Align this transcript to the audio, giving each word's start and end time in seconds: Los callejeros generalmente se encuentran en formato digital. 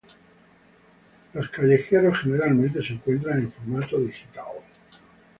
Los 1.33 1.47
callejeros 1.51 2.17
generalmente 2.23 2.81
se 2.83 2.93
encuentran 2.93 3.37
en 3.37 3.51
formato 3.51 3.99
digital. 3.99 4.47